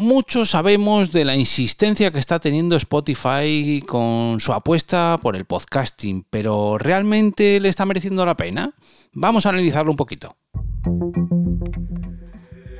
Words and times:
muchos 0.00 0.50
sabemos 0.50 1.12
de 1.12 1.24
la 1.24 1.36
insistencia 1.36 2.10
que 2.10 2.18
está 2.18 2.40
teniendo 2.40 2.74
Spotify 2.76 3.82
con 3.86 4.40
su 4.40 4.52
apuesta 4.52 5.18
por 5.22 5.36
el 5.36 5.44
podcasting, 5.44 6.24
pero 6.28 6.78
¿realmente 6.78 7.60
le 7.60 7.68
está 7.68 7.84
mereciendo 7.84 8.24
la 8.24 8.36
pena? 8.36 8.74
Vamos 9.12 9.46
a 9.46 9.50
analizarlo 9.50 9.90
un 9.92 9.96
poquito. 9.96 10.36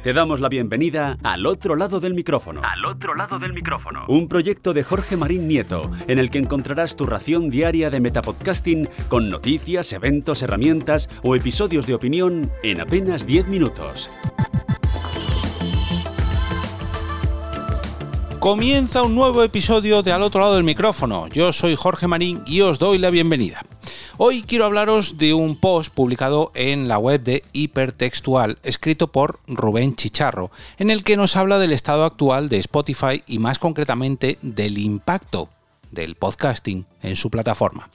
Te 0.02 0.14
damos 0.14 0.40
la 0.40 0.48
bienvenida 0.48 1.18
al 1.22 1.44
otro 1.44 1.76
lado 1.76 2.00
del 2.00 2.14
micrófono. 2.14 2.62
Al 2.64 2.86
otro 2.86 3.14
lado 3.14 3.38
del 3.38 3.52
micrófono. 3.52 4.06
Un 4.08 4.28
proyecto 4.28 4.72
de 4.72 4.82
Jorge 4.82 5.18
Marín 5.18 5.46
Nieto, 5.46 5.90
en 6.08 6.18
el 6.18 6.30
que 6.30 6.38
encontrarás 6.38 6.96
tu 6.96 7.04
ración 7.04 7.50
diaria 7.50 7.90
de 7.90 8.00
metapodcasting 8.00 8.88
con 9.08 9.28
noticias, 9.28 9.92
eventos, 9.92 10.42
herramientas 10.42 11.10
o 11.22 11.36
episodios 11.36 11.86
de 11.86 11.94
opinión 11.94 12.50
en 12.62 12.80
apenas 12.80 13.26
10 13.26 13.48
minutos. 13.48 14.08
Comienza 18.40 19.02
un 19.02 19.14
nuevo 19.14 19.42
episodio 19.42 20.02
de 20.02 20.12
Al 20.12 20.22
otro 20.22 20.40
lado 20.40 20.54
del 20.54 20.64
micrófono. 20.64 21.28
Yo 21.28 21.52
soy 21.52 21.76
Jorge 21.76 22.06
Marín 22.06 22.42
y 22.46 22.62
os 22.62 22.78
doy 22.78 22.96
la 22.96 23.10
bienvenida. 23.10 23.66
Hoy 24.16 24.44
quiero 24.44 24.64
hablaros 24.64 25.18
de 25.18 25.34
un 25.34 25.56
post 25.56 25.92
publicado 25.92 26.50
en 26.54 26.88
la 26.88 26.96
web 26.96 27.22
de 27.22 27.44
Hipertextual, 27.52 28.58
escrito 28.62 29.08
por 29.08 29.40
Rubén 29.46 29.94
Chicharro, 29.94 30.50
en 30.78 30.90
el 30.90 31.04
que 31.04 31.18
nos 31.18 31.36
habla 31.36 31.58
del 31.58 31.72
estado 31.72 32.06
actual 32.06 32.48
de 32.48 32.60
Spotify 32.60 33.22
y 33.26 33.38
más 33.38 33.58
concretamente 33.58 34.38
del 34.40 34.78
impacto 34.78 35.50
del 35.90 36.14
podcasting 36.14 36.86
en 37.02 37.16
su 37.16 37.28
plataforma 37.28 37.90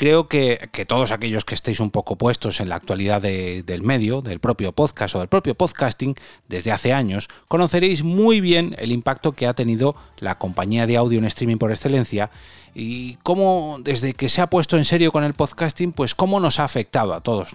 creo 0.00 0.28
que, 0.28 0.70
todos 0.88 1.12
aquellos 1.12 1.44
que 1.44 1.54
estéis 1.54 1.78
un 1.78 1.90
poco 1.90 2.16
puestos 2.16 2.60
en 2.60 2.70
la 2.70 2.76
actualidad 2.76 3.20
del 3.20 3.82
medio, 3.82 4.22
del 4.22 4.40
propio 4.40 4.72
podcast 4.72 5.14
o 5.14 5.18
del 5.18 5.28
propio 5.28 5.54
podcasting, 5.54 6.14
desde 6.48 6.72
hace 6.72 6.94
años, 6.94 7.28
conoceréis 7.48 8.02
muy 8.02 8.40
bien 8.40 8.74
el 8.78 8.92
impacto 8.92 9.32
que 9.32 9.46
ha 9.46 9.52
tenido 9.52 9.94
la 10.18 10.38
compañía 10.38 10.86
de 10.86 10.96
audio 10.96 11.18
en 11.18 11.26
streaming 11.26 11.58
por 11.58 11.70
excelencia 11.70 12.30
y 12.74 13.16
cómo 13.16 13.76
desde 13.82 14.14
que 14.14 14.30
se 14.30 14.40
ha 14.40 14.48
puesto 14.48 14.78
en 14.78 14.86
serio 14.86 15.12
con 15.12 15.22
el 15.22 15.34
podcasting, 15.34 15.92
pues 15.92 16.14
cómo 16.14 16.40
nos 16.40 16.60
ha 16.60 16.64
afectado 16.64 17.12
a 17.12 17.20
todos. 17.20 17.50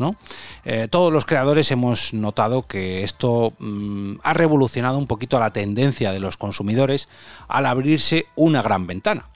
Eh, 0.65 0.87
todos 0.87 1.11
los 1.11 1.25
creadores 1.25 1.71
hemos 1.71 2.13
notado 2.13 2.67
que 2.67 3.03
esto 3.03 3.53
mm, 3.57 4.17
ha 4.21 4.33
revolucionado 4.33 4.99
un 4.99 5.07
poquito 5.07 5.39
la 5.39 5.49
tendencia 5.49 6.11
de 6.11 6.19
los 6.19 6.37
consumidores 6.37 7.09
al 7.47 7.65
abrirse 7.65 8.27
una 8.35 8.61
gran 8.61 8.85
ventana 8.85 9.29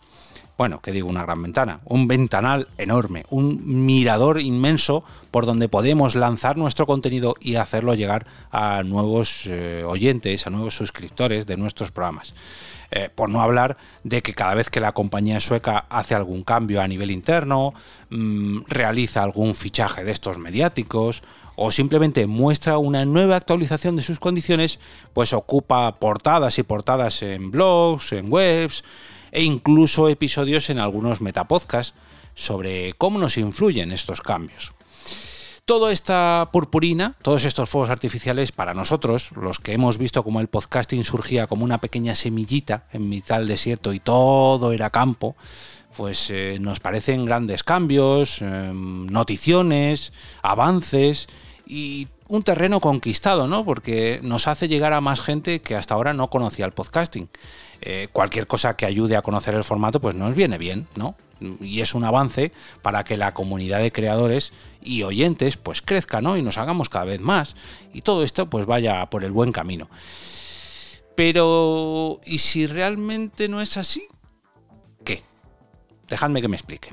bueno, 0.60 0.82
que 0.82 0.92
digo 0.92 1.08
una 1.08 1.24
gran 1.24 1.42
ventana, 1.42 1.80
un 1.86 2.10
ventanal 2.10 2.68
enorme, 2.78 3.24
un 3.30 3.86
mirador 3.86 4.42
inmenso 4.42 5.06
por 5.32 5.46
donde 5.46 5.70
podemos 5.70 6.16
lanzar 6.16 6.58
nuestro 6.58 6.86
contenido 6.86 7.36
y 7.40 7.56
hacerlo 7.56 7.94
llegar 7.94 8.28
a 8.52 8.84
nuevos 8.84 9.46
eh, 9.46 9.86
oyentes, 9.88 10.46
a 10.46 10.50
nuevos 10.50 10.76
suscriptores 10.76 11.46
de 11.46 11.56
nuestros 11.56 11.92
programas. 11.92 12.34
Eh, 12.92 13.08
por 13.16 13.30
no 13.30 13.40
hablar 13.40 13.78
de 14.04 14.22
que 14.22 14.34
cada 14.34 14.54
vez 14.54 14.70
que 14.70 14.82
la 14.82 14.92
compañía 14.92 15.40
sueca 15.40 15.86
hace 15.90 16.14
algún 16.14 16.44
cambio 16.44 16.82
a 16.82 16.90
nivel 16.90 17.12
interno, 17.12 17.74
mm, 18.10 18.64
realiza 18.68 19.24
algún 19.24 19.56
fichaje 19.56 20.04
de 20.04 20.12
estos 20.12 20.40
mediáticos 20.40 21.24
o 21.56 21.72
simplemente 21.72 22.28
muestra 22.28 22.78
una 22.80 23.06
nueva 23.06 23.38
actualización 23.38 23.96
de 23.96 24.02
sus 24.02 24.20
condiciones, 24.20 24.82
pues 25.14 25.32
ocupa 25.32 25.96
portadas 25.96 26.60
y 26.60 26.64
portadas 26.64 27.22
en 27.22 27.50
blogs, 27.50 28.12
en 28.12 28.30
webs, 28.30 28.84
e 29.32 29.44
incluso 29.44 30.10
episodios 30.10 30.70
en 30.70 30.80
algunos 30.80 31.22
metapodcasts 31.22 31.96
sobre 32.36 32.94
cómo 32.94 33.20
nos 33.20 33.38
influyen 33.38 33.92
estos 33.92 34.22
cambios. 34.22 34.74
Toda 35.66 35.92
esta 35.92 36.50
purpurina, 36.52 37.16
todos 37.22 37.46
estos 37.46 37.70
fuegos 37.70 37.92
artificiales, 37.92 38.52
para 38.52 38.74
nosotros, 38.74 39.32
los 39.36 39.60
que 39.60 39.74
hemos 39.74 40.00
visto 40.00 40.24
como 40.24 40.42
el 40.42 40.48
podcasting 40.48 41.04
surgía 41.04 41.46
como 41.46 41.64
una 41.64 41.78
pequeña 41.78 42.16
semillita 42.16 42.88
en 42.92 43.08
mitad 43.08 43.38
del 43.38 43.48
desierto 43.48 43.94
y 43.94 44.00
todo 44.00 44.72
era 44.72 44.90
campo, 44.90 45.36
pues 45.96 46.32
eh, 46.32 46.58
nos 46.60 46.80
parecen 46.80 47.26
grandes 47.26 47.64
cambios, 47.64 48.42
em, 48.42 49.06
noticiones, 49.08 50.12
avances 50.42 51.28
y 51.68 52.08
un 52.30 52.44
terreno 52.44 52.80
conquistado, 52.80 53.48
¿no? 53.48 53.66
Porque 53.66 54.20
nos 54.24 54.48
hace 54.48 54.68
llegar 54.68 54.94
a 54.94 55.02
más 55.02 55.20
gente 55.20 55.62
que 55.62 55.76
hasta 55.76 55.96
ahora 55.96 56.14
no 56.14 56.30
conocía 56.30 56.66
el 56.66 56.72
podcasting. 56.72 57.28
Eh, 57.82 58.08
cualquier 58.14 58.46
cosa 58.46 58.78
que 58.78 58.86
ayude 58.86 59.18
a 59.18 59.24
conocer 59.24 59.56
el 59.56 59.64
formato, 59.64 60.00
pues 60.00 60.14
nos 60.14 60.36
viene 60.36 60.60
bien, 60.60 60.88
¿no? 60.96 61.16
Y 61.60 61.82
es 61.82 61.96
un 61.96 62.04
avance 62.04 62.52
para 62.84 63.04
que 63.04 63.18
la 63.18 63.34
comunidad 63.34 63.80
de 63.80 63.92
creadores 63.92 64.54
y 64.82 65.02
oyentes 65.04 65.58
pues 65.58 65.82
crezca, 65.82 66.22
¿no? 66.22 66.38
Y 66.38 66.44
nos 66.44 66.60
hagamos 66.60 66.88
cada 66.88 67.06
vez 67.06 67.20
más. 67.20 67.56
Y 67.94 68.02
todo 68.02 68.24
esto 68.24 68.48
pues 68.48 68.68
vaya 68.68 69.10
por 69.10 69.24
el 69.24 69.32
buen 69.32 69.52
camino. 69.52 69.90
Pero, 71.16 72.22
¿y 72.26 72.38
si 72.38 72.68
realmente 72.68 73.50
no 73.50 73.60
es 73.60 73.76
así? 73.76 74.08
¿Qué? 75.04 75.24
Dejadme 76.08 76.42
que 76.42 76.48
me 76.48 76.58
explique. 76.58 76.92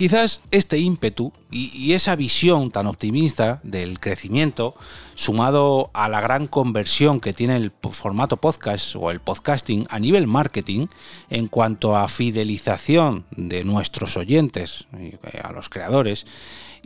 Quizás 0.00 0.40
este 0.50 0.78
ímpetu 0.78 1.30
y, 1.50 1.92
esa 1.92 2.16
visión 2.16 2.70
tan 2.70 2.86
optimista 2.86 3.60
del 3.64 4.00
crecimiento, 4.00 4.74
sumado 5.14 5.90
a 5.92 6.08
la 6.08 6.22
gran 6.22 6.46
conversión 6.46 7.20
que 7.20 7.34
tiene 7.34 7.58
el 7.58 7.70
formato 7.90 8.38
podcast 8.38 8.96
o 8.96 9.10
el 9.10 9.20
podcasting 9.20 9.86
a 9.90 9.98
nivel 9.98 10.26
marketing 10.26 10.86
en 11.28 11.48
cuanto 11.48 11.98
a 11.98 12.08
fidelización 12.08 13.26
de 13.32 13.62
nuestros 13.64 14.16
oyentes, 14.16 14.86
eh, 14.96 15.18
a 15.42 15.52
los 15.52 15.68
creadores, 15.68 16.24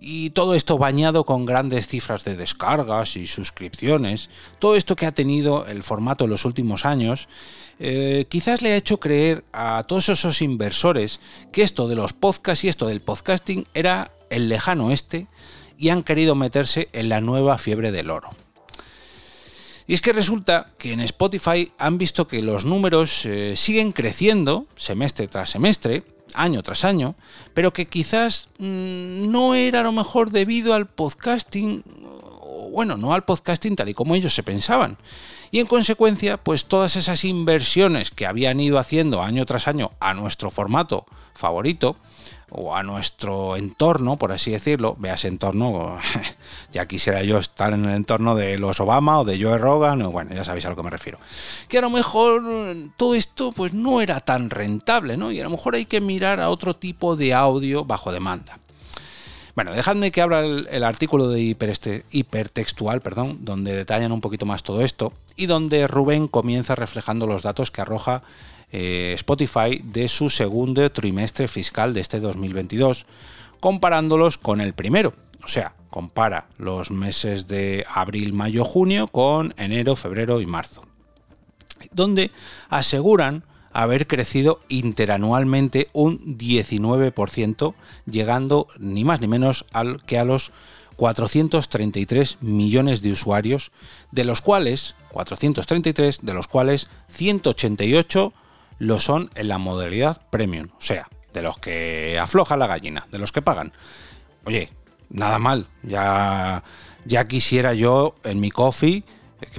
y 0.00 0.30
todo 0.30 0.54
esto 0.54 0.78
bañado 0.78 1.24
con 1.24 1.46
grandes 1.46 1.88
cifras 1.88 2.24
de 2.24 2.36
descargas 2.36 3.16
y 3.16 3.26
suscripciones, 3.26 4.30
todo 4.58 4.76
esto 4.76 4.96
que 4.96 5.06
ha 5.06 5.12
tenido 5.12 5.66
el 5.66 5.82
formato 5.82 6.24
en 6.24 6.30
los 6.30 6.44
últimos 6.44 6.84
años, 6.84 7.28
eh, 7.78 8.26
quizás 8.28 8.62
le 8.62 8.72
ha 8.72 8.76
hecho 8.76 9.00
creer 9.00 9.44
a 9.52 9.82
todos 9.84 10.08
esos 10.08 10.42
inversores 10.42 11.20
que 11.52 11.62
esto 11.62 11.88
de 11.88 11.96
los 11.96 12.12
podcasts 12.12 12.64
y 12.64 12.68
esto 12.68 12.86
del 12.86 13.00
podcasting 13.00 13.66
era 13.74 14.12
el 14.30 14.48
lejano 14.48 14.90
este 14.92 15.26
y 15.78 15.88
han 15.88 16.02
querido 16.02 16.34
meterse 16.34 16.88
en 16.92 17.08
la 17.08 17.20
nueva 17.20 17.58
fiebre 17.58 17.90
del 17.90 18.10
oro. 18.10 18.30
Y 19.86 19.94
es 19.94 20.00
que 20.00 20.12
resulta 20.12 20.72
que 20.78 20.92
en 20.92 21.00
Spotify 21.00 21.70
han 21.78 21.98
visto 21.98 22.26
que 22.26 22.40
los 22.40 22.64
números 22.64 23.26
eh, 23.26 23.54
siguen 23.56 23.92
creciendo 23.92 24.66
semestre 24.76 25.28
tras 25.28 25.50
semestre, 25.50 26.04
año 26.34 26.62
tras 26.62 26.84
año, 26.84 27.14
pero 27.54 27.72
que 27.72 27.86
quizás 27.86 28.48
mm, 28.58 29.30
no 29.30 29.54
era 29.54 29.80
a 29.80 29.84
lo 29.84 29.92
mejor 29.92 30.30
debido 30.30 30.74
al 30.74 30.86
podcasting, 30.86 31.82
bueno, 32.74 32.96
no 32.96 33.14
al 33.14 33.24
podcasting 33.24 33.76
tal 33.76 33.88
y 33.88 33.94
como 33.94 34.14
ellos 34.14 34.34
se 34.34 34.42
pensaban. 34.42 34.98
Y 35.50 35.60
en 35.60 35.66
consecuencia, 35.66 36.36
pues 36.36 36.66
todas 36.66 36.96
esas 36.96 37.24
inversiones 37.24 38.10
que 38.10 38.26
habían 38.26 38.60
ido 38.60 38.78
haciendo 38.78 39.22
año 39.22 39.46
tras 39.46 39.68
año 39.68 39.92
a 40.00 40.12
nuestro 40.14 40.50
formato 40.50 41.06
favorito, 41.34 41.96
o 42.56 42.74
a 42.74 42.84
nuestro 42.84 43.56
entorno, 43.56 44.16
por 44.16 44.30
así 44.30 44.52
decirlo, 44.52 44.94
veas 44.98 45.24
entorno, 45.24 45.98
ya 46.72 46.86
quisiera 46.86 47.22
yo 47.24 47.38
estar 47.38 47.72
en 47.72 47.84
el 47.84 47.94
entorno 47.94 48.36
de 48.36 48.58
los 48.58 48.78
Obama 48.78 49.18
o 49.18 49.24
de 49.24 49.42
Joe 49.42 49.58
Rogan, 49.58 50.02
o 50.02 50.12
bueno, 50.12 50.34
ya 50.34 50.44
sabéis 50.44 50.64
a 50.66 50.70
lo 50.70 50.76
que 50.76 50.84
me 50.84 50.90
refiero. 50.90 51.18
Que 51.68 51.78
a 51.78 51.80
lo 51.80 51.90
mejor 51.90 52.42
todo 52.96 53.16
esto 53.16 53.50
pues 53.50 53.72
no 53.74 54.00
era 54.00 54.20
tan 54.20 54.50
rentable, 54.50 55.16
¿no? 55.16 55.32
Y 55.32 55.40
a 55.40 55.44
lo 55.44 55.50
mejor 55.50 55.74
hay 55.74 55.84
que 55.84 56.00
mirar 56.00 56.40
a 56.40 56.48
otro 56.48 56.74
tipo 56.74 57.16
de 57.16 57.34
audio 57.34 57.84
bajo 57.84 58.12
demanda. 58.12 58.60
Bueno, 59.54 59.72
dejadme 59.72 60.10
que 60.10 60.20
abra 60.20 60.40
el, 60.40 60.82
artículo 60.82 61.28
de 61.28 61.40
hipertextual, 62.10 63.00
perdón, 63.00 63.38
donde 63.42 63.74
detallan 63.74 64.10
un 64.10 64.20
poquito 64.20 64.46
más 64.46 64.64
todo 64.64 64.82
esto 64.82 65.12
y 65.36 65.46
donde 65.46 65.86
Rubén 65.86 66.26
comienza 66.26 66.74
reflejando 66.74 67.28
los 67.28 67.44
datos 67.44 67.70
que 67.70 67.80
arroja 67.80 68.22
eh, 68.72 69.12
Spotify 69.14 69.80
de 69.84 70.08
su 70.08 70.28
segundo 70.28 70.90
trimestre 70.90 71.46
fiscal 71.46 71.94
de 71.94 72.00
este 72.00 72.18
2022, 72.18 73.06
comparándolos 73.60 74.38
con 74.38 74.60
el 74.60 74.74
primero. 74.74 75.14
O 75.44 75.48
sea, 75.48 75.76
compara 75.88 76.48
los 76.58 76.90
meses 76.90 77.46
de 77.46 77.86
abril, 77.88 78.32
mayo, 78.32 78.64
junio 78.64 79.06
con 79.06 79.54
enero, 79.56 79.94
febrero 79.94 80.40
y 80.40 80.46
marzo. 80.46 80.84
Donde 81.92 82.32
aseguran 82.70 83.44
haber 83.74 84.06
crecido 84.06 84.60
interanualmente 84.68 85.88
un 85.92 86.38
19%, 86.38 87.74
llegando 88.06 88.68
ni 88.78 89.04
más 89.04 89.20
ni 89.20 89.26
menos 89.26 89.66
al, 89.72 90.02
que 90.04 90.18
a 90.18 90.24
los 90.24 90.52
433 90.96 92.38
millones 92.40 93.02
de 93.02 93.12
usuarios, 93.12 93.72
de 94.12 94.24
los 94.24 94.40
cuales 94.40 94.94
433, 95.10 96.20
de 96.22 96.34
los 96.34 96.48
cuales 96.48 96.88
188 97.08 98.32
lo 98.78 99.00
son 99.00 99.30
en 99.34 99.48
la 99.48 99.58
modalidad 99.58 100.22
premium, 100.30 100.68
o 100.78 100.82
sea, 100.82 101.08
de 101.32 101.42
los 101.42 101.58
que 101.58 102.18
afloja 102.18 102.56
la 102.56 102.66
gallina, 102.66 103.06
de 103.10 103.18
los 103.18 103.32
que 103.32 103.42
pagan. 103.42 103.72
Oye, 104.44 104.70
nada 105.10 105.38
mal, 105.38 105.68
ya, 105.82 106.62
ya 107.04 107.24
quisiera 107.24 107.74
yo 107.74 108.14
en 108.24 108.40
mi 108.40 108.50
coffee, 108.50 109.04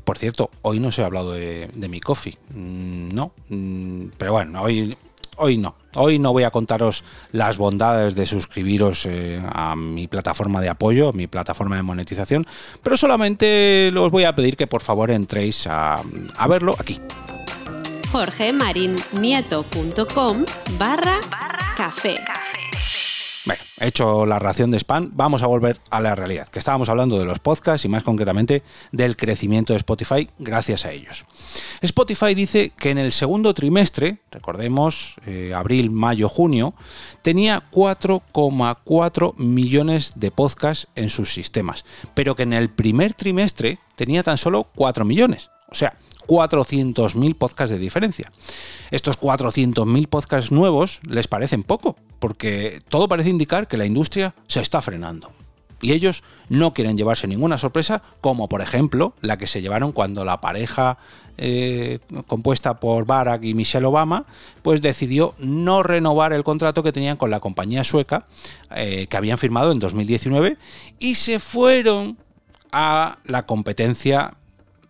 por 0.04 0.18
cierto, 0.18 0.50
hoy 0.62 0.80
no 0.80 0.92
se 0.92 1.02
ha 1.02 1.06
hablado 1.06 1.34
de, 1.34 1.70
mi 1.90 2.00
coffee, 2.00 2.38
mm, 2.50 3.14
no, 3.14 3.32
mm, 3.50 4.06
pero 4.18 4.34
bueno, 4.34 4.62
hoy 4.62 4.96
hoy 5.38 5.58
no. 5.58 5.76
Hoy 5.96 6.20
no 6.20 6.32
voy 6.34 6.44
a 6.44 6.52
contaros 6.52 7.04
las 7.32 7.58
bondades 7.58 8.14
de 8.16 8.26
suscribiros 8.26 9.06
eh, 9.06 9.42
a 9.48 9.76
mi 9.76 10.08
plataforma 10.08 10.62
de 10.62 10.70
apoyo, 10.70 11.14
mi 11.14 11.28
plataforma 11.28 11.76
de 11.78 11.84
monetización, 11.84 12.48
pero 12.84 12.98
solamente 12.98 13.94
os 13.96 14.12
voy 14.12 14.26
a 14.26 14.36
pedir 14.36 14.58
que 14.58 14.68
por 14.68 14.82
favor 14.82 15.12
entréis 15.12 15.68
a, 15.68 16.02
a 16.38 16.48
verlo 16.48 16.76
aquí. 16.80 17.00
jorgemarinieto.com 18.12 20.46
barra 20.78 21.20
café. 21.78 22.16
Hecho 23.86 24.26
la 24.26 24.40
ración 24.40 24.72
de 24.72 24.80
spam, 24.80 25.12
vamos 25.14 25.44
a 25.44 25.48
volver 25.48 25.80
a 25.92 26.02
la 26.02 26.16
realidad, 26.16 26.48
que 26.48 26.58
estábamos 26.58 26.90
hablando 26.90 27.20
de 27.20 27.26
los 27.26 27.38
podcasts 27.38 27.86
y 27.86 27.88
más 27.88 28.02
concretamente 28.02 28.64
del 28.92 29.16
crecimiento 29.16 29.74
de 29.74 29.78
Spotify 29.78 30.28
gracias 30.40 30.86
a 30.86 30.92
ellos. 30.92 31.26
Spotify 31.82 32.34
dice 32.34 32.72
que 32.76 32.90
en 32.90 32.98
el 32.98 33.12
segundo 33.12 33.54
trimestre, 33.54 34.18
recordemos, 34.32 35.18
eh, 35.28 35.54
abril, 35.56 35.92
mayo, 35.92 36.30
junio, 36.30 36.74
tenía 37.22 37.62
4,4 37.70 39.36
millones 39.38 40.14
de 40.16 40.32
podcasts 40.32 40.88
en 40.96 41.12
sus 41.12 41.32
sistemas, 41.32 41.86
pero 42.16 42.36
que 42.36 42.42
en 42.42 42.54
el 42.54 42.72
primer 42.72 43.14
trimestre 43.14 43.78
tenía 43.94 44.24
tan 44.24 44.40
solo 44.40 44.66
4 44.74 45.06
millones. 45.06 45.52
O 45.70 45.76
sea, 45.76 45.96
400.000 46.26 47.36
podcasts 47.36 47.72
de 47.72 47.80
diferencia. 47.80 48.32
Estos 48.92 49.20
400.000 49.20 50.08
podcasts 50.08 50.52
nuevos 50.52 51.02
les 51.08 51.28
parecen 51.28 51.64
poco, 51.64 51.96
porque 52.20 52.82
todo 52.90 53.08
parece 53.08 53.30
indicar 53.30 53.68
que 53.68 53.78
la 53.78 53.86
industria 53.86 54.36
se 54.48 54.62
está 54.62 54.82
frenando. 54.82 55.32
Y 55.82 55.92
ellos 55.92 56.24
no 56.50 56.74
quieren 56.74 56.98
llevarse 56.98 57.28
ninguna 57.28 57.58
sorpresa, 57.58 58.02
como 58.22 58.48
por 58.48 58.62
ejemplo 58.62 59.14
la 59.22 59.38
que 59.38 59.48
se 59.48 59.62
llevaron 59.62 59.92
cuando 59.92 60.24
la 60.26 60.42
pareja 60.42 60.98
eh, 61.38 62.00
compuesta 62.28 62.80
por 62.80 63.06
Barack 63.06 63.44
y 63.44 63.54
Michelle 63.54 63.86
Obama, 63.86 64.26
pues 64.62 64.82
decidió 64.82 65.36
no 65.38 65.84
renovar 65.84 66.32
el 66.32 66.46
contrato 66.46 66.82
que 66.82 66.94
tenían 66.94 67.18
con 67.18 67.30
la 67.30 67.42
compañía 67.42 67.84
sueca 67.84 68.26
eh, 68.74 69.08
que 69.10 69.18
habían 69.18 69.38
firmado 69.38 69.74
en 69.74 69.80
2019 69.80 70.58
y 70.98 71.16
se 71.16 71.40
fueron 71.40 72.18
a 72.72 73.20
la 73.26 73.46
competencia 73.46 74.36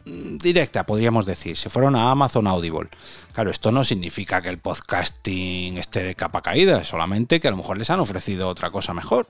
directa, 0.05 0.85
podríamos 0.85 1.25
decir. 1.25 1.57
Se 1.57 1.69
fueron 1.69 1.95
a 1.95 2.11
Amazon 2.11 2.47
Audible. 2.47 2.89
Claro, 3.33 3.51
esto 3.51 3.71
no 3.71 3.83
significa 3.83 4.41
que 4.41 4.49
el 4.49 4.59
podcasting 4.59 5.77
esté 5.77 6.03
de 6.03 6.15
capa 6.15 6.41
caída, 6.41 6.83
solamente 6.83 7.39
que 7.39 7.47
a 7.47 7.51
lo 7.51 7.57
mejor 7.57 7.77
les 7.77 7.89
han 7.89 7.99
ofrecido 7.99 8.47
otra 8.47 8.71
cosa 8.71 8.93
mejor. 8.93 9.27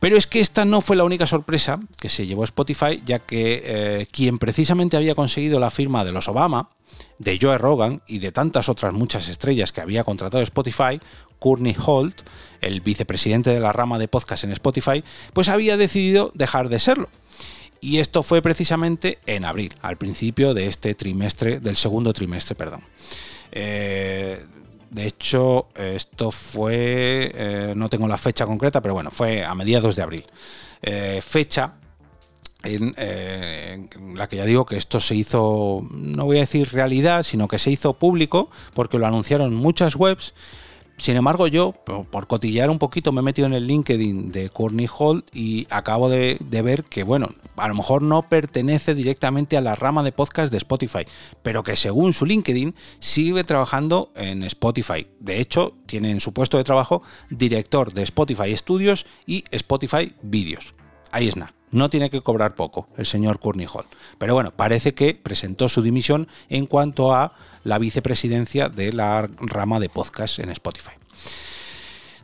Pero 0.00 0.16
es 0.16 0.26
que 0.26 0.40
esta 0.40 0.64
no 0.64 0.80
fue 0.80 0.96
la 0.96 1.04
única 1.04 1.26
sorpresa 1.26 1.80
que 2.00 2.08
se 2.08 2.26
llevó 2.26 2.44
Spotify, 2.44 3.02
ya 3.04 3.18
que 3.18 3.62
eh, 3.64 4.06
quien 4.12 4.38
precisamente 4.38 4.96
había 4.96 5.16
conseguido 5.16 5.58
la 5.58 5.70
firma 5.70 6.04
de 6.04 6.12
los 6.12 6.28
Obama, 6.28 6.68
de 7.18 7.38
Joe 7.40 7.58
Rogan 7.58 8.02
y 8.06 8.18
de 8.18 8.30
tantas 8.30 8.68
otras 8.68 8.92
muchas 8.92 9.28
estrellas 9.28 9.72
que 9.72 9.80
había 9.80 10.04
contratado 10.04 10.42
Spotify, 10.42 11.00
Courtney 11.38 11.76
Holt, 11.84 12.22
el 12.60 12.80
vicepresidente 12.80 13.50
de 13.50 13.60
la 13.60 13.72
rama 13.72 13.98
de 13.98 14.08
podcast 14.08 14.44
en 14.44 14.52
Spotify, 14.52 15.02
pues 15.32 15.48
había 15.48 15.76
decidido 15.76 16.30
dejar 16.34 16.68
de 16.68 16.78
serlo. 16.78 17.08
Y 17.80 17.98
esto 17.98 18.22
fue 18.22 18.42
precisamente 18.42 19.18
en 19.26 19.44
abril, 19.44 19.74
al 19.82 19.96
principio 19.96 20.54
de 20.54 20.66
este 20.66 20.94
trimestre, 20.94 21.60
del 21.60 21.76
segundo 21.76 22.12
trimestre, 22.12 22.54
perdón. 22.54 22.82
Eh, 23.52 24.44
de 24.90 25.06
hecho, 25.06 25.68
esto 25.74 26.30
fue, 26.30 27.30
eh, 27.34 27.74
no 27.76 27.88
tengo 27.88 28.08
la 28.08 28.18
fecha 28.18 28.46
concreta, 28.46 28.80
pero 28.80 28.94
bueno, 28.94 29.10
fue 29.10 29.44
a 29.44 29.54
mediados 29.54 29.96
de 29.96 30.02
abril. 30.02 30.24
Eh, 30.82 31.20
fecha 31.22 31.74
en, 32.62 32.94
en, 32.96 34.16
la 34.16 34.28
que 34.28 34.36
ya 34.36 34.44
digo 34.44 34.66
que 34.66 34.76
esto 34.76 34.98
se 35.00 35.14
hizo, 35.14 35.86
no 35.90 36.24
voy 36.24 36.38
a 36.38 36.40
decir 36.40 36.72
realidad, 36.72 37.22
sino 37.22 37.48
que 37.48 37.58
se 37.58 37.70
hizo 37.70 37.94
público 37.94 38.50
porque 38.74 38.98
lo 38.98 39.06
anunciaron 39.06 39.54
muchas 39.54 39.94
webs 39.94 40.34
sin 40.98 41.16
embargo, 41.16 41.46
yo, 41.46 41.72
por 42.10 42.26
cotillar 42.26 42.70
un 42.70 42.78
poquito, 42.78 43.12
me 43.12 43.20
he 43.20 43.24
metido 43.24 43.46
en 43.46 43.54
el 43.54 43.66
LinkedIn 43.66 44.32
de 44.32 44.50
Courtney 44.50 44.88
Hall 44.98 45.24
y 45.32 45.66
acabo 45.70 46.08
de, 46.08 46.38
de, 46.40 46.62
ver 46.62 46.84
que, 46.84 47.04
bueno, 47.04 47.30
a 47.56 47.68
lo 47.68 47.74
mejor 47.74 48.02
no 48.02 48.22
pertenece 48.22 48.94
directamente 48.94 49.56
a 49.56 49.60
la 49.60 49.74
rama 49.74 50.02
de 50.02 50.12
podcast 50.12 50.50
de 50.50 50.58
Spotify, 50.58 51.04
pero 51.42 51.62
que 51.62 51.76
según 51.76 52.12
su 52.12 52.26
LinkedIn 52.26 52.74
sigue 52.98 53.44
trabajando 53.44 54.12
en 54.16 54.42
Spotify. 54.42 55.06
De 55.20 55.40
hecho, 55.40 55.74
tiene 55.86 56.10
en 56.10 56.20
su 56.20 56.32
puesto 56.32 56.56
de 56.56 56.64
trabajo 56.64 57.02
director 57.30 57.92
de 57.92 58.02
Spotify 58.02 58.56
Studios 58.56 59.06
y 59.26 59.44
Spotify 59.50 60.12
Videos. 60.22 60.74
Ahí 61.12 61.28
es 61.28 61.36
nada. 61.36 61.57
No 61.70 61.90
tiene 61.90 62.10
que 62.10 62.20
cobrar 62.20 62.54
poco 62.54 62.88
el 62.96 63.06
señor 63.06 63.40
Hall. 63.42 63.86
Pero 64.18 64.34
bueno, 64.34 64.52
parece 64.52 64.94
que 64.94 65.14
presentó 65.14 65.68
su 65.68 65.82
dimisión 65.82 66.28
en 66.48 66.66
cuanto 66.66 67.14
a 67.14 67.32
la 67.64 67.78
vicepresidencia 67.78 68.68
de 68.68 68.92
la 68.92 69.28
rama 69.38 69.80
de 69.80 69.88
podcast 69.88 70.38
en 70.38 70.50
Spotify. 70.50 70.92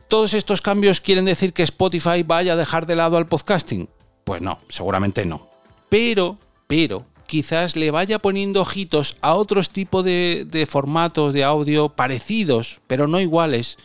¿Todos 0.07 0.33
estos 0.33 0.61
cambios 0.61 1.01
quieren 1.01 1.25
decir 1.25 1.53
que 1.53 1.63
Spotify 1.63 2.23
vaya 2.23 2.53
a 2.53 2.55
dejar 2.55 2.85
de 2.85 2.95
lado 2.95 3.17
al 3.17 3.27
podcasting? 3.27 3.89
Pues 4.23 4.41
no, 4.41 4.59
seguramente 4.69 5.25
no. 5.25 5.47
Pero, 5.89 6.37
pero, 6.67 7.05
quizás 7.27 7.75
le 7.75 7.91
vaya 7.91 8.19
poniendo 8.19 8.61
ojitos 8.61 9.17
a 9.21 9.35
otros 9.35 9.69
tipos 9.69 10.03
de 10.03 10.67
formatos 10.69 11.33
de 11.33 11.43
audio 11.43 11.89
parecidos, 11.89 12.81
pero 12.87 13.07
no 13.07 13.19
iguales, 13.19 13.77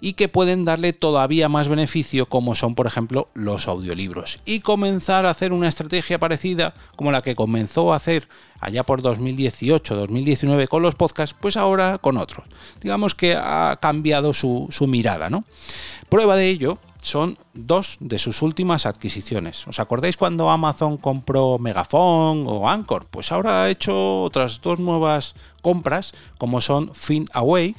y 0.00 0.14
que 0.14 0.28
pueden 0.28 0.64
darle 0.64 0.92
todavía 0.92 1.48
más 1.48 1.68
beneficio 1.68 2.28
como 2.28 2.54
son 2.54 2.74
por 2.74 2.86
ejemplo 2.86 3.28
los 3.34 3.68
audiolibros 3.68 4.38
y 4.44 4.60
comenzar 4.60 5.26
a 5.26 5.30
hacer 5.30 5.52
una 5.52 5.68
estrategia 5.68 6.18
parecida 6.18 6.74
como 6.96 7.12
la 7.12 7.22
que 7.22 7.34
comenzó 7.34 7.92
a 7.92 7.96
hacer 7.96 8.28
allá 8.60 8.82
por 8.84 9.02
2018-2019 9.02 10.68
con 10.68 10.82
los 10.82 10.94
podcasts, 10.94 11.36
pues 11.38 11.56
ahora 11.56 11.98
con 11.98 12.16
otros. 12.16 12.46
Digamos 12.80 13.14
que 13.14 13.34
ha 13.34 13.78
cambiado 13.80 14.34
su, 14.34 14.66
su 14.70 14.86
mirada, 14.86 15.30
¿no? 15.30 15.44
Prueba 16.08 16.36
de 16.36 16.48
ello 16.48 16.78
son 17.00 17.38
dos 17.54 17.96
de 18.00 18.18
sus 18.18 18.42
últimas 18.42 18.86
adquisiciones. 18.86 19.66
¿Os 19.68 19.78
acordáis 19.78 20.16
cuando 20.16 20.50
Amazon 20.50 20.96
compró 20.96 21.58
Megafon 21.58 22.44
o 22.46 22.68
Anchor? 22.68 23.06
Pues 23.06 23.30
ahora 23.30 23.62
ha 23.62 23.70
hecho 23.70 24.22
otras 24.22 24.60
dos 24.60 24.78
nuevas 24.78 25.34
compras 25.62 26.12
como 26.38 26.60
son 26.60 26.94
Find 26.94 27.28
Away 27.32 27.76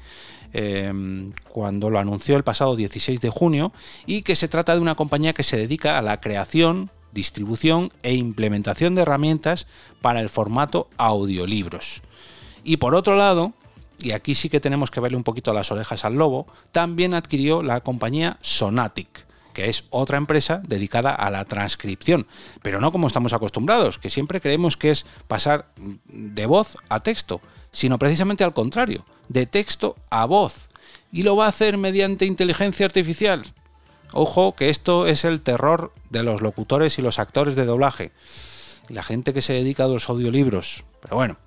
eh, 0.54 1.32
cuando 1.48 1.90
lo 1.90 2.00
anunció 2.00 2.36
el 2.36 2.44
pasado 2.44 2.76
16 2.76 3.22
de 3.22 3.30
junio 3.30 3.72
y 4.06 4.22
que 4.24 4.36
se 4.36 4.48
trata 4.48 4.74
de 4.76 4.82
una 4.82 4.96
compañía 4.96 5.34
que 5.34 5.44
se 5.44 5.58
dedica 5.58 5.98
a 5.98 6.02
la 6.02 6.20
creación, 6.22 6.90
distribución 7.12 7.92
e 8.04 8.14
implementación 8.14 8.96
de 8.96 9.02
herramientas 9.02 9.68
para 10.02 10.22
el 10.22 10.30
formato 10.30 10.90
audiolibros. 10.98 12.02
Y 12.64 12.78
por 12.78 12.96
otro 12.96 13.16
lado, 13.16 13.54
y 14.02 14.12
aquí 14.12 14.36
sí 14.36 14.50
que 14.50 14.60
tenemos 14.60 14.92
que 14.92 15.00
verle 15.00 15.18
un 15.18 15.24
poquito 15.24 15.54
las 15.54 15.72
orejas 15.72 16.06
al 16.06 16.16
lobo, 16.16 16.48
también 16.72 17.14
adquirió 17.14 17.62
la 17.64 17.82
compañía 17.82 18.38
Sonatic, 18.42 19.26
que 19.54 19.70
es 19.70 19.86
otra 19.90 20.18
empresa 20.18 20.62
dedicada 20.66 21.14
a 21.14 21.30
la 21.32 21.46
transcripción, 21.46 22.28
pero 22.62 22.80
no 22.80 22.92
como 22.92 23.08
estamos 23.08 23.34
acostumbrados, 23.34 23.98
que 23.98 24.10
siempre 24.10 24.42
creemos 24.42 24.78
que 24.78 24.92
es 24.92 25.06
pasar 25.28 25.72
de 26.08 26.46
voz 26.46 26.78
a 26.90 27.02
texto, 27.02 27.42
sino 27.72 28.00
precisamente 28.00 28.44
al 28.44 28.54
contrario, 28.54 29.06
de 29.30 29.46
texto 29.46 29.96
a 30.10 30.26
voz. 30.26 30.68
Y 31.12 31.24
lo 31.24 31.36
va 31.36 31.46
a 31.46 31.50
hacer 31.50 31.78
mediante 31.78 32.26
inteligencia 32.26 32.86
artificial. 32.86 33.54
Ojo 34.12 34.56
que 34.56 34.70
esto 34.70 35.08
es 35.08 35.24
el 35.24 35.42
terror 35.42 35.94
de 36.10 36.24
los 36.24 36.42
locutores 36.42 37.00
y 37.00 37.02
los 37.02 37.20
actores 37.20 37.56
de 37.56 37.66
doblaje. 37.66 38.12
Y 38.90 38.94
la 38.94 39.04
gente 39.04 39.34
que 39.34 39.42
se 39.42 39.54
dedica 39.54 39.86
a 39.86 39.88
los 39.88 40.10
audiolibros. 40.10 40.84
Pero 41.02 41.16
bueno. 41.16 41.38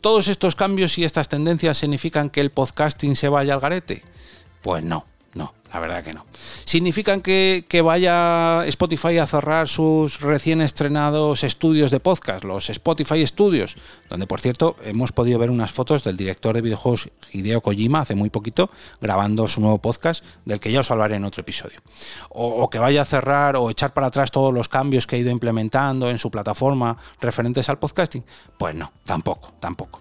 ¿Todos 0.00 0.28
estos 0.28 0.54
cambios 0.54 0.96
y 0.98 1.04
estas 1.04 1.28
tendencias 1.28 1.78
significan 1.78 2.30
que 2.30 2.40
el 2.40 2.50
podcasting 2.50 3.16
se 3.16 3.28
vaya 3.28 3.54
al 3.54 3.60
garete? 3.60 4.04
Pues 4.62 4.84
no. 4.84 5.06
La 5.72 5.80
verdad 5.80 6.02
que 6.02 6.14
no. 6.14 6.24
¿Significan 6.64 7.20
que, 7.20 7.66
que, 7.68 7.82
vaya 7.82 8.64
Spotify 8.66 9.18
a 9.18 9.26
cerrar 9.26 9.68
sus 9.68 10.20
recién 10.20 10.62
estrenados 10.62 11.44
estudios 11.44 11.90
de 11.90 12.00
podcast, 12.00 12.44
los 12.44 12.70
Spotify 12.70 13.26
Studios? 13.26 13.76
Donde, 14.08 14.26
por 14.26 14.40
cierto, 14.40 14.76
hemos 14.84 15.12
podido 15.12 15.38
ver 15.38 15.50
unas 15.50 15.72
fotos 15.72 16.04
del 16.04 16.16
director 16.16 16.54
de 16.54 16.62
videojuegos 16.62 17.10
Hideo 17.32 17.60
Kojima 17.60 18.00
hace 18.00 18.14
muy 18.14 18.30
poquito, 18.30 18.70
grabando 19.00 19.46
su 19.46 19.60
nuevo 19.60 19.78
podcast, 19.78 20.24
del 20.46 20.58
que 20.58 20.72
ya 20.72 20.80
os 20.80 20.90
hablaré 20.90 21.16
en 21.16 21.24
otro 21.24 21.42
episodio. 21.42 21.78
O, 22.30 22.46
o 22.46 22.70
que 22.70 22.78
vaya 22.78 23.02
a 23.02 23.04
cerrar 23.04 23.56
o 23.56 23.68
echar 23.68 23.92
para 23.92 24.06
atrás 24.06 24.30
todos 24.30 24.54
los 24.54 24.68
cambios 24.68 25.06
que 25.06 25.16
ha 25.16 25.18
ido 25.18 25.30
implementando 25.30 26.10
en 26.10 26.18
su 26.18 26.30
plataforma 26.30 26.96
referentes 27.20 27.68
al 27.68 27.78
podcasting. 27.78 28.24
Pues 28.58 28.74
no, 28.74 28.92
tampoco, 29.04 29.52
tampoco. 29.60 30.00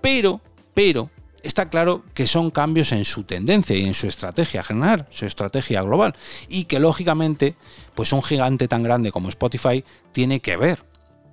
Pero, 0.00 0.40
pero, 0.72 1.10
está 1.42 1.68
claro 1.68 2.04
que 2.14 2.26
son 2.26 2.50
cambios 2.50 2.92
en 2.92 3.04
su 3.04 3.24
tendencia 3.24 3.76
y 3.76 3.84
en 3.84 3.94
su 3.94 4.06
estrategia 4.06 4.62
general, 4.62 5.06
su 5.10 5.26
estrategia 5.26 5.82
global, 5.82 6.14
y 6.48 6.64
que 6.64 6.80
lógicamente, 6.80 7.56
pues 7.94 8.12
un 8.12 8.22
gigante 8.22 8.68
tan 8.68 8.82
grande 8.82 9.12
como 9.12 9.28
Spotify 9.28 9.84
tiene 10.12 10.40
que 10.40 10.56
ver 10.56 10.84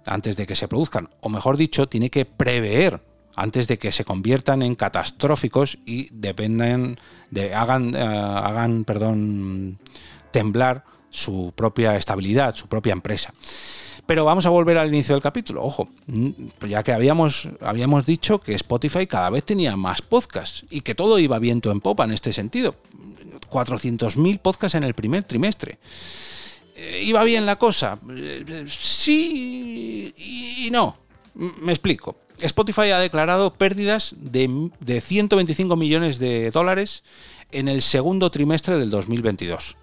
antes 0.05 0.35
de 0.37 0.47
que 0.47 0.55
se 0.55 0.67
produzcan, 0.67 1.09
o 1.21 1.29
mejor 1.29 1.57
dicho, 1.57 1.87
tiene 1.87 2.09
que 2.09 2.25
prever 2.25 3.01
antes 3.35 3.67
de 3.67 3.77
que 3.77 3.91
se 3.91 4.03
conviertan 4.03 4.63
en 4.63 4.75
catastróficos 4.75 5.77
y 5.85 6.09
dependan 6.11 6.97
de 7.29 7.53
hagan 7.53 7.93
uh, 7.93 7.97
hagan, 7.97 8.83
perdón, 8.83 9.79
temblar 10.31 10.83
su 11.09 11.53
propia 11.55 11.95
estabilidad, 11.95 12.55
su 12.55 12.67
propia 12.67 12.93
empresa. 12.93 13.33
Pero 14.07 14.23
vamos 14.23 14.45
a 14.45 14.49
volver 14.49 14.77
al 14.77 14.87
inicio 14.87 15.13
del 15.13 15.21
capítulo. 15.21 15.63
Ojo, 15.63 15.89
ya 16.67 16.81
que 16.81 16.93
habíamos, 16.93 17.49
habíamos 17.59 18.05
dicho 18.05 18.39
que 18.39 18.55
Spotify 18.55 19.05
cada 19.05 19.29
vez 19.29 19.43
tenía 19.43 19.75
más 19.75 20.01
podcasts 20.01 20.65
y 20.69 20.81
que 20.81 20.95
todo 20.95 21.19
iba 21.19 21.37
viento 21.39 21.71
en 21.71 21.81
popa 21.81 22.05
en 22.05 22.11
este 22.11 22.31
sentido. 22.31 22.75
400.000 23.51 24.39
podcasts 24.39 24.75
en 24.75 24.85
el 24.85 24.93
primer 24.93 25.25
trimestre. 25.25 25.77
Eh, 26.75 27.03
¿Iba 27.03 27.23
bien 27.25 27.45
la 27.45 27.57
cosa? 27.57 27.99
Eh, 28.09 28.65
sí 28.69 30.13
y 30.17 30.69
no. 30.71 30.97
Me 31.35 31.73
explico. 31.73 32.15
Spotify 32.39 32.91
ha 32.91 32.99
declarado 32.99 33.53
pérdidas 33.53 34.15
de, 34.17 34.69
de 34.79 35.01
125 35.01 35.75
millones 35.75 36.17
de 36.17 36.49
dólares 36.51 37.03
en 37.51 37.67
el 37.67 37.81
segundo 37.81 38.31
trimestre 38.31 38.77
del 38.77 38.89
2022. 38.89 39.75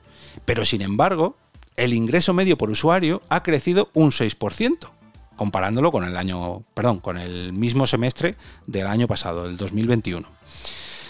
Pero 0.45 0.65
sin 0.65 0.83
embargo, 0.83 1.37
el 1.77 1.93
ingreso 1.93 2.33
medio 2.33 2.57
por 2.57 2.71
usuario 2.71 3.23
ha 3.29 3.43
crecido 3.43 3.91
un 3.95 4.11
6%, 4.11 4.91
comparándolo 5.37 5.91
con 5.91 6.05
el 6.05 6.17
año, 6.17 6.63
perdón, 6.75 7.01
con 7.01 7.19
el 7.19 7.53
mismo 7.53 7.87
semestre 7.87 8.37
del 8.67 8.87
año 8.87 9.09
pasado, 9.09 9.47
el 9.47 9.57
2021. 9.57 10.29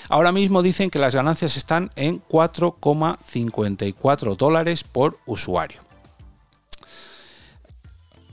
Ahora 0.08 0.32
mismo 0.32 0.62
dicen 0.62 0.88
que 0.90 0.98
las 0.98 1.14
ganancias 1.14 1.56
están 1.56 1.90
en 1.96 2.22
4,54 2.22 4.36
dólares 4.36 4.84
por 4.84 5.18
usuario. 5.26 5.82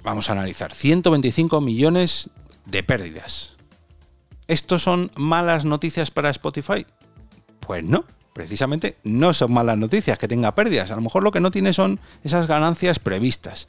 Vamos 0.04 0.30
a 0.30 0.34
analizar 0.34 0.74
125 0.74 1.62
millones 1.62 2.30
de 2.66 2.84
pérdidas. 2.84 3.56
¿Estos 4.48 4.84
son 4.84 5.12
malas 5.16 5.64
noticias 5.64 6.12
para 6.12 6.30
Spotify? 6.32 6.86
Pues 7.60 7.84
no, 7.84 8.04
precisamente 8.34 8.98
no 9.04 9.34
son 9.34 9.54
malas 9.54 9.78
noticias 9.78 10.18
que 10.18 10.28
tenga 10.28 10.56
pérdidas. 10.56 10.92
A 10.92 10.96
lo 10.96 11.02
mejor 11.02 11.24
lo 11.24 11.32
que 11.32 11.40
no 11.40 11.52
tiene 11.52 11.74
son 11.74 12.00
esas 12.24 12.48
ganancias 12.48 13.00
previstas. 13.00 13.68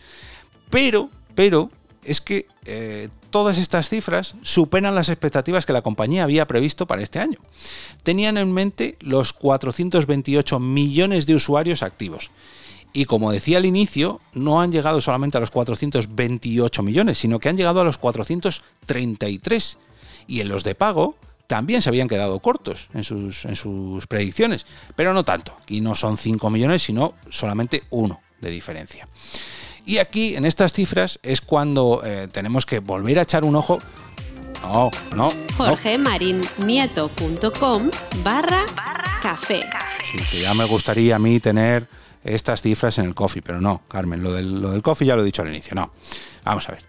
Pero, 0.70 1.10
pero, 1.34 1.70
es 2.04 2.20
que 2.20 2.46
eh, 2.64 3.08
todas 3.30 3.58
estas 3.58 3.88
cifras 3.88 4.34
superan 4.42 4.94
las 4.94 5.08
expectativas 5.08 5.66
que 5.66 5.72
la 5.72 5.82
compañía 5.82 6.24
había 6.24 6.46
previsto 6.46 6.86
para 6.86 7.02
este 7.02 7.18
año. 7.18 7.38
Tenían 8.02 8.36
en 8.36 8.52
mente 8.52 8.96
los 9.00 9.32
428 9.32 10.58
millones 10.58 11.26
de 11.26 11.34
usuarios 11.34 11.82
activos. 11.82 12.30
Y 12.92 13.06
como 13.06 13.32
decía 13.32 13.58
al 13.58 13.64
inicio, 13.64 14.20
no 14.34 14.60
han 14.60 14.70
llegado 14.70 15.00
solamente 15.00 15.38
a 15.38 15.40
los 15.40 15.50
428 15.50 16.82
millones, 16.82 17.18
sino 17.18 17.38
que 17.38 17.48
han 17.48 17.56
llegado 17.56 17.80
a 17.80 17.84
los 17.84 17.98
433. 17.98 19.78
Y 20.26 20.40
en 20.40 20.48
los 20.48 20.62
de 20.62 20.74
pago 20.74 21.16
también 21.46 21.82
se 21.82 21.88
habían 21.88 22.08
quedado 22.08 22.40
cortos 22.40 22.88
en 22.94 23.04
sus, 23.04 23.44
en 23.44 23.56
sus 23.56 24.06
predicciones, 24.06 24.66
pero 24.96 25.12
no 25.12 25.24
tanto. 25.24 25.56
Aquí 25.62 25.80
no 25.80 25.94
son 25.94 26.16
5 26.16 26.50
millones, 26.50 26.82
sino 26.82 27.14
solamente 27.30 27.82
uno 27.90 28.20
de 28.40 28.50
diferencia. 28.50 29.08
Y 29.84 29.98
aquí, 29.98 30.36
en 30.36 30.44
estas 30.44 30.72
cifras, 30.72 31.18
es 31.22 31.40
cuando 31.40 32.02
eh, 32.04 32.28
tenemos 32.30 32.66
que 32.66 32.78
volver 32.78 33.18
a 33.18 33.22
echar 33.22 33.42
un 33.44 33.56
ojo. 33.56 33.80
No, 34.62 34.92
no. 35.16 35.32
jorgemarinieto.com 35.56 37.90
barra 38.22 38.64
café. 39.20 39.62
Sí, 40.10 40.18
que 40.30 40.42
ya 40.42 40.54
me 40.54 40.64
gustaría 40.66 41.16
a 41.16 41.18
mí 41.18 41.40
tener 41.40 41.88
estas 42.22 42.62
cifras 42.62 42.98
en 42.98 43.06
el 43.06 43.16
coffee, 43.16 43.42
pero 43.42 43.60
no, 43.60 43.82
Carmen, 43.88 44.22
lo 44.22 44.32
del, 44.32 44.62
lo 44.62 44.70
del 44.70 44.82
coffee 44.82 45.08
ya 45.08 45.16
lo 45.16 45.22
he 45.22 45.24
dicho 45.24 45.42
al 45.42 45.48
inicio, 45.48 45.74
no. 45.74 45.90
Vamos 46.44 46.68
a 46.68 46.72
ver. 46.72 46.84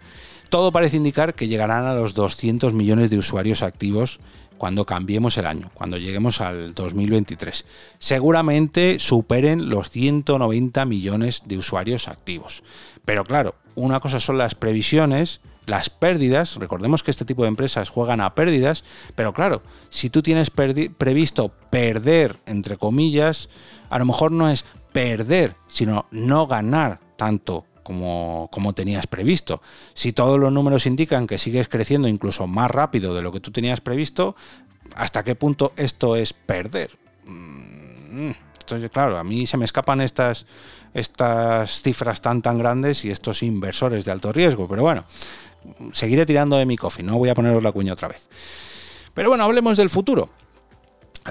Todo 0.48 0.70
parece 0.70 0.96
indicar 0.96 1.34
que 1.34 1.48
llegarán 1.48 1.84
a 1.84 1.94
los 1.94 2.14
200 2.14 2.72
millones 2.74 3.10
de 3.10 3.18
usuarios 3.18 3.62
activos 3.62 4.20
cuando 4.58 4.86
cambiemos 4.86 5.36
el 5.38 5.46
año, 5.46 5.70
cuando 5.74 5.96
lleguemos 5.98 6.40
al 6.40 6.74
2023. 6.74 7.64
Seguramente 7.98 8.98
superen 9.00 9.68
los 9.68 9.90
190 9.90 10.84
millones 10.84 11.42
de 11.46 11.58
usuarios 11.58 12.08
activos. 12.08 12.62
Pero 13.04 13.24
claro, 13.24 13.56
una 13.74 14.00
cosa 14.00 14.20
son 14.20 14.38
las 14.38 14.54
previsiones, 14.54 15.40
las 15.66 15.90
pérdidas, 15.90 16.56
recordemos 16.56 17.02
que 17.02 17.10
este 17.10 17.24
tipo 17.24 17.42
de 17.42 17.48
empresas 17.48 17.88
juegan 17.88 18.20
a 18.20 18.34
pérdidas, 18.34 18.84
pero 19.14 19.32
claro, 19.32 19.62
si 19.90 20.10
tú 20.10 20.22
tienes 20.22 20.50
previsto 20.50 21.50
perder, 21.70 22.36
entre 22.46 22.76
comillas, 22.76 23.48
a 23.90 23.98
lo 23.98 24.04
mejor 24.04 24.32
no 24.32 24.50
es 24.50 24.64
perder, 24.92 25.56
sino 25.68 26.06
no 26.10 26.46
ganar 26.46 27.00
tanto 27.16 27.66
como, 27.84 28.72
tenías 28.74 29.06
previsto. 29.06 29.62
Si 29.92 30.12
todos 30.12 30.40
los 30.40 30.52
números 30.52 30.86
indican 30.86 31.26
que 31.26 31.38
sigues 31.38 31.68
creciendo 31.68 32.08
incluso 32.08 32.46
más 32.46 32.70
rápido 32.70 33.14
de 33.14 33.22
lo 33.22 33.30
que 33.30 33.40
tú 33.40 33.52
tenías 33.52 33.80
previsto, 33.80 34.34
¿hasta 34.96 35.22
qué 35.22 35.36
punto 35.36 35.72
esto 35.76 36.16
es 36.16 36.32
perder? 36.32 36.90
Mm, 37.26 38.30
entonces, 38.58 38.90
claro, 38.90 39.18
a 39.18 39.24
mí 39.24 39.46
se 39.46 39.56
me 39.56 39.66
escapan 39.66 40.00
estas, 40.00 40.46
estas 40.94 41.82
cifras 41.82 42.20
tan 42.22 42.40
tan 42.42 42.58
grandes 42.58 43.04
y 43.04 43.10
estos 43.10 43.42
inversores 43.42 44.04
de 44.04 44.10
alto 44.10 44.32
riesgo, 44.32 44.66
pero 44.66 44.82
bueno, 44.82 45.04
seguiré 45.92 46.24
tirando 46.24 46.56
de 46.56 46.66
mi 46.66 46.76
coffee, 46.76 47.04
no 47.04 47.18
voy 47.18 47.28
a 47.28 47.34
poneros 47.34 47.62
la 47.62 47.72
cuña 47.72 47.92
otra 47.92 48.08
vez. 48.08 48.28
Pero 49.12 49.28
bueno, 49.28 49.44
hablemos 49.44 49.76
del 49.76 49.90
futuro. 49.90 50.30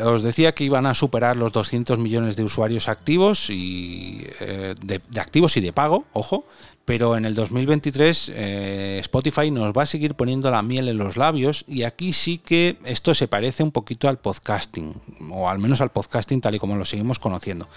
Os 0.01 0.23
decía 0.23 0.55
que 0.55 0.63
iban 0.63 0.87
a 0.87 0.95
superar 0.95 1.35
los 1.35 1.51
200 1.51 1.99
millones 1.99 2.35
de 2.35 2.43
usuarios 2.43 2.87
activos 2.87 3.51
y 3.51 4.25
eh, 4.39 4.73
de, 4.81 5.01
activos 5.19 5.55
y 5.57 5.61
de 5.61 5.71
pago, 5.71 6.05
ojo, 6.13 6.45
pero 6.85 7.15
en 7.15 7.25
el 7.25 7.33
2023 7.33 8.31
eh, 8.33 8.97
Spotify 9.01 9.51
nos 9.51 9.73
va 9.73 9.83
a 9.83 9.85
seguir 9.85 10.15
poniendo 10.15 10.51
la 10.51 10.61
miel 10.61 10.89
en 10.89 10.97
los 10.97 11.15
labios 11.15 11.63
y 11.67 11.83
aquí 11.83 12.11
sí 12.11 12.39
que 12.39 12.77
esto 12.83 13.15
se 13.15 13.27
parece 13.27 13.63
un 13.63 13.71
poquito 13.71 14.09
al 14.09 14.19
podcasting, 14.19 14.93
o 15.31 15.49
al 15.49 15.59
menos 15.59 15.79
al 15.79 15.91
podcasting 15.91 16.41
tal 16.41 16.55
y 16.55 16.59
como 16.59 16.75
lo 16.75 16.83
seguimos 16.83 17.19
conociendo, 17.19 17.69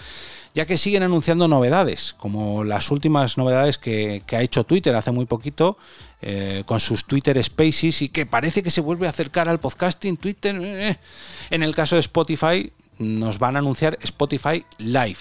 ya 0.53 0.65
que 0.65 0.77
siguen 0.77 1.03
anunciando 1.03 1.47
novedades, 1.47 2.15
como 2.17 2.65
las 2.65 2.91
últimas 2.91 3.37
novedades 3.37 3.77
que, 3.77 4.23
ha 4.29 4.41
hecho 4.41 4.65
Twitter 4.65 4.93
hace 4.95 5.11
muy 5.11 5.25
poquito, 5.25 5.77
eh, 6.21 6.63
con 6.65 6.79
sus 6.79 7.05
Twitter 7.05 7.41
Spaces 7.41 8.01
y 8.01 8.09
que 8.09 8.25
parece 8.25 8.63
que 8.63 8.71
se 8.71 8.81
vuelve 8.81 9.07
a 9.07 9.11
acercar 9.11 9.47
al 9.47 9.59
podcasting 9.59 10.17
Twitter. 10.17 10.59
Eh. 10.59 10.97
En 11.51 11.61
el 11.61 11.75
caso 11.75 11.95
de 11.95 12.01
Spotify 12.01 12.71
nos 12.99 13.39
van 13.39 13.55
a 13.55 13.59
anunciar 13.59 13.97
Spotify 14.01 14.65
Live, 14.77 15.17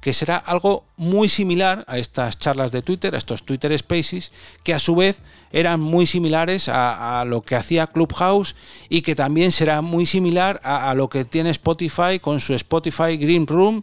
que 0.00 0.12
será 0.14 0.36
algo 0.36 0.84
muy 0.96 1.28
similar 1.28 1.84
a 1.88 1.98
estas 1.98 2.38
charlas 2.38 2.72
de 2.72 2.82
Twitter, 2.82 3.14
a 3.14 3.18
estos 3.18 3.44
Twitter 3.44 3.76
Spaces, 3.78 4.32
que 4.62 4.74
a 4.74 4.78
su 4.78 4.96
vez 4.96 5.22
eran 5.52 5.80
muy 5.80 6.06
similares 6.06 6.68
a, 6.68 7.24
lo 7.26 7.42
que 7.42 7.56
hacía 7.56 7.86
Clubhouse 7.86 8.54
y 8.88 9.02
que 9.02 9.14
también 9.14 9.52
será 9.52 9.82
muy 9.82 10.06
similar 10.06 10.60
a, 10.64 10.94
lo 10.94 11.08
que 11.08 11.24
tiene 11.24 11.50
Spotify 11.50 12.18
con 12.20 12.40
su 12.40 12.54
Spotify 12.54 13.16
Green 13.16 13.46
Room 13.46 13.82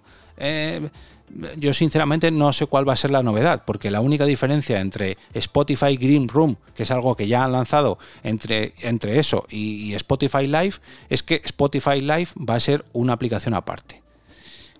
yo 1.57 1.73
sinceramente 1.73 2.31
no 2.31 2.53
sé 2.53 2.65
cuál 2.65 2.87
va 2.87 2.93
a 2.93 2.97
ser 2.97 3.11
la 3.11 3.23
novedad, 3.23 3.63
porque 3.65 3.91
la 3.91 4.01
única 4.01 4.25
diferencia 4.25 4.79
entre 4.79 5.17
Spotify 5.33 5.97
Green 5.97 6.27
Room, 6.27 6.57
que 6.73 6.83
es 6.83 6.91
algo 6.91 7.15
que 7.15 7.27
ya 7.27 7.43
han 7.43 7.51
lanzado 7.51 7.99
entre, 8.23 8.73
entre 8.81 9.19
eso 9.19 9.45
y, 9.49 9.93
Spotify 9.95 10.47
Live, 10.47 10.75
es 11.09 11.23
que 11.23 11.41
Spotify 11.43 12.01
Live 12.01 12.29
va 12.37 12.55
a 12.55 12.59
ser 12.59 12.85
una 12.93 13.13
aplicación 13.13 13.53
aparte. 13.53 14.01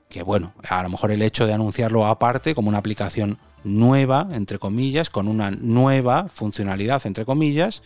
Que 0.10 0.24
bueno, 0.24 0.54
a 0.68 0.82
lo 0.84 0.90
mejor 0.90 1.12
el 1.12 1.22
hecho 1.22 1.46
de 1.46 1.54
anunciarlo 1.54 2.06
aparte 2.06 2.56
como 2.56 2.70
una 2.70 2.78
aplicación 2.78 3.38
nueva, 3.64 4.30
entre 4.32 4.58
comillas, 4.58 5.10
con 5.10 5.28
una 5.28 5.52
nueva 5.52 6.30
funcionalidad, 6.34 7.06
entre 7.06 7.26
comillas, 7.26 7.82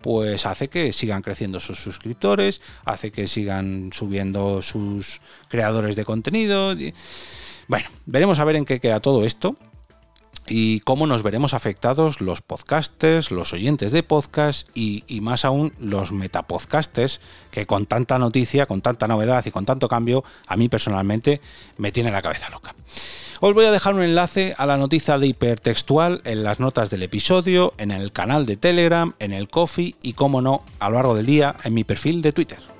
pues 0.00 0.46
hace 0.46 0.68
que 0.68 0.92
sigan 0.92 1.22
creciendo 1.22 1.60
sus 1.60 1.78
suscriptores, 1.78 2.60
hace 2.84 3.12
que 3.12 3.28
sigan 3.28 3.90
subiendo 3.92 4.62
sus 4.62 5.20
creadores 5.48 5.94
de 5.94 6.04
contenido. 6.04 6.74
Bueno, 7.70 7.88
veremos 8.04 8.40
a 8.40 8.44
ver 8.44 8.56
en 8.56 8.64
qué 8.64 8.80
queda 8.80 8.98
todo 8.98 9.24
esto 9.24 9.54
y 10.48 10.80
cómo 10.80 11.06
nos 11.06 11.22
veremos 11.22 11.54
afectados 11.54 12.20
los 12.20 12.42
podcasters, 12.42 13.30
los 13.30 13.52
oyentes 13.52 13.92
de 13.92 14.02
podcast 14.02 14.68
y, 14.74 15.04
más 15.20 15.44
aún 15.44 15.72
los 15.78 16.10
metapodcasters 16.10 17.20
que 17.52 17.66
con 17.66 17.86
tanta 17.86 18.18
noticia, 18.18 18.66
con 18.66 18.80
tanta 18.80 19.06
novedad 19.06 19.44
y 19.46 19.52
con 19.52 19.66
tanto 19.66 19.86
cambio, 19.86 20.24
a 20.48 20.56
mí 20.56 20.68
personalmente 20.68 21.40
me 21.76 21.92
tiene 21.92 22.10
la 22.10 22.22
cabeza 22.22 22.50
loca. 22.50 22.74
Os 23.38 23.54
voy 23.54 23.66
a 23.66 23.70
dejar 23.70 23.94
un 23.94 24.02
enlace 24.02 24.52
a 24.58 24.66
la 24.66 24.76
noticia 24.76 25.18
de 25.18 25.28
hipertextual 25.28 26.22
en 26.24 26.42
las 26.42 26.58
notas 26.58 26.90
del 26.90 27.04
episodio, 27.04 27.74
en 27.78 27.92
el 27.92 28.10
canal 28.10 28.46
de 28.46 28.56
Telegram, 28.56 29.14
en 29.20 29.32
el 29.32 29.46
Coffee 29.46 29.94
y, 30.02 30.14
como 30.14 30.42
no, 30.42 30.64
a 30.80 30.88
lo 30.88 30.96
largo 30.96 31.14
del 31.14 31.26
día 31.26 31.54
en 31.62 31.74
mi 31.74 31.84
perfil 31.84 32.20
de 32.20 32.32
Twitter. 32.32 32.79